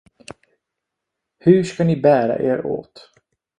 [1.39, 3.09] Hur ska ni bära er åt?